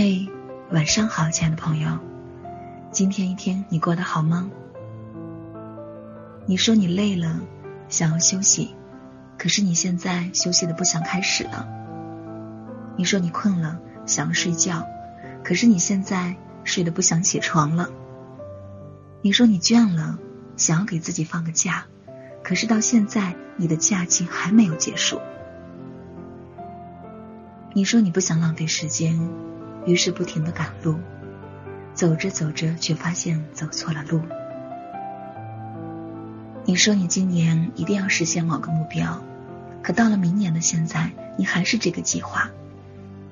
[0.00, 0.28] 嘿，
[0.70, 1.98] 晚上好，亲爱的朋友，
[2.92, 4.48] 今天一天你过得好吗？
[6.46, 7.40] 你说你累了，
[7.88, 8.76] 想要休息，
[9.36, 11.66] 可是你现在休息的不想开始了。
[12.96, 14.86] 你说你困了，想要睡觉，
[15.42, 17.90] 可是你现在睡得不想起床了。
[19.20, 20.16] 你说你倦了，
[20.56, 21.86] 想要给自己放个假，
[22.44, 25.20] 可是到现在你的假期还没有结束。
[27.72, 29.28] 你说你不想浪费时间。
[29.86, 30.96] 于是不停的赶路，
[31.94, 34.20] 走着走着，却发现走错了路。
[36.64, 39.22] 你说你今年一定要实现某个目标，
[39.82, 42.50] 可到了明年的现在，你还是这个计划，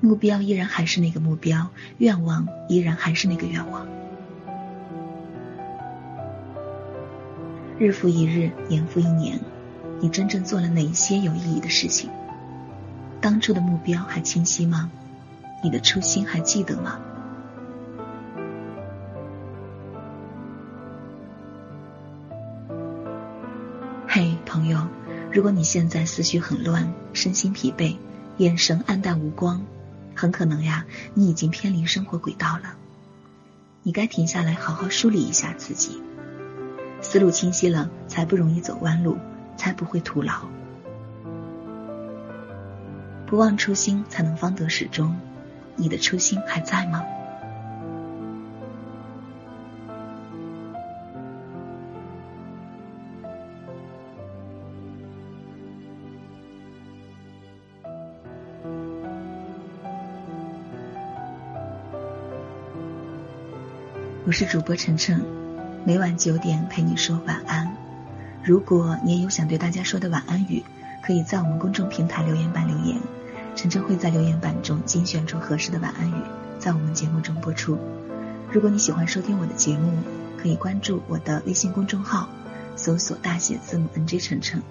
[0.01, 1.69] 目标依然还是那个目标，
[1.99, 3.87] 愿望依然还是那个愿望。
[7.77, 9.39] 日复一日，年复一年，
[10.01, 12.09] 你真正做了哪些有意义的事情？
[13.21, 14.89] 当初的目标还清晰吗？
[15.63, 16.99] 你的初心还记得吗？
[24.07, 24.87] 嘿，朋友，
[25.31, 27.97] 如果你现在思绪很乱，身心疲惫，
[28.37, 29.63] 眼神黯淡无光，
[30.15, 32.75] 很可能呀，你已经偏离生活轨道了。
[33.83, 36.01] 你该停下来，好好梳理一下自己，
[37.01, 39.17] 思路清晰了，才不容易走弯路，
[39.55, 40.33] 才不会徒劳。
[43.25, 45.15] 不忘初心，才能方得始终。
[45.77, 47.05] 你的初心还在吗？
[64.25, 65.23] 我是主播晨晨，
[65.85, 67.71] 每晚九点陪你说晚安。
[68.43, 70.63] 如果你也有想对大家说的晚安语，
[71.01, 72.97] 可以在我们公众平台留言板留言。
[73.57, 76.13] 晨晨会在留言板中精选出合适的晚安语，
[76.59, 77.75] 在我们节目中播出。
[78.51, 79.97] 如果你喜欢收听我的节目，
[80.37, 82.29] 可以关注我的微信公众号，
[82.75, 84.61] 搜索大写字母 NJ 晨晨。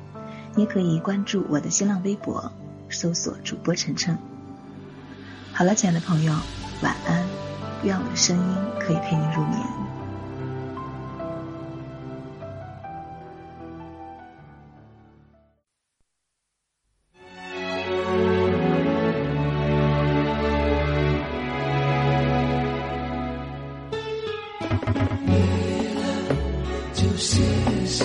[0.55, 2.53] 也可以关注我的新浪微博，
[2.89, 4.17] 搜索主播晨晨。
[5.53, 6.33] 好了，亲爱的朋友，
[6.81, 7.27] 晚安，
[7.83, 9.76] 愿我的声音可以陪你入眠。
[27.19, 27.41] 谢
[27.87, 28.05] 谢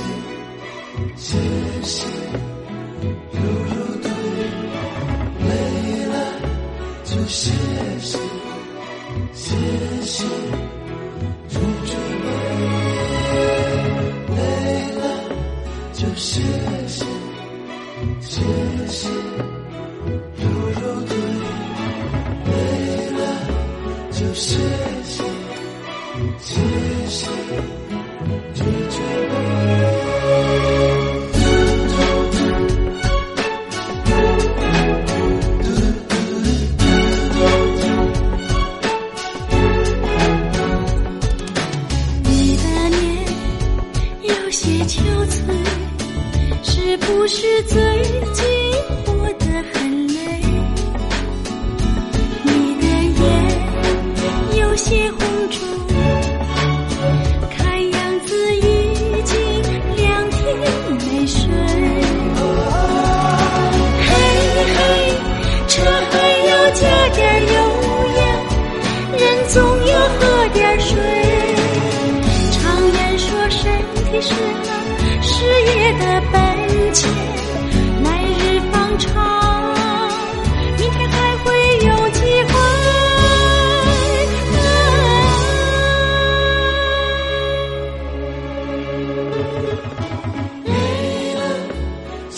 [1.17, 1.37] 谢
[1.83, 2.07] 谢
[3.33, 4.09] 有入土
[5.49, 6.15] 累了
[7.03, 7.51] 就歇
[7.99, 8.17] 息
[9.33, 9.53] 歇
[10.03, 10.25] 息
[44.51, 45.39] 有些憔悴，
[46.61, 47.79] 是不是最
[48.33, 48.43] 近
[49.05, 50.41] 过得很累？
[52.43, 52.85] 你的
[53.15, 55.19] 眼有些红
[55.49, 55.70] 肿。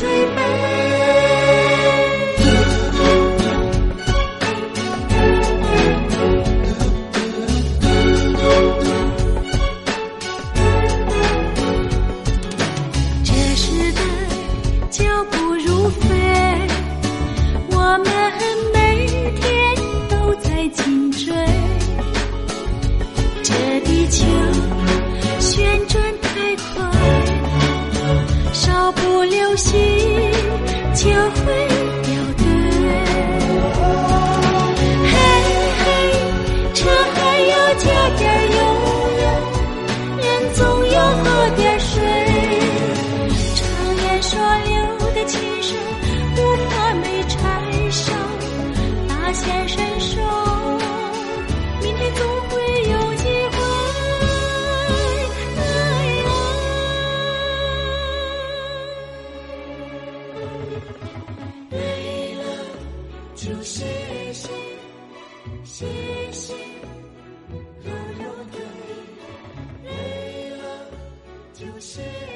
[0.00, 0.40] 最美
[13.22, 14.00] 这时代
[14.88, 15.36] 脚步
[15.66, 16.08] 如飞。
[17.72, 18.08] 我们
[18.72, 19.76] 每天
[20.08, 21.34] 都在紧追。
[23.42, 24.24] 这地球
[25.40, 26.90] 旋转太快
[28.54, 29.89] 稍不留心。
[31.02, 31.08] 就
[31.46, 31.69] 会
[71.90, 72.29] share.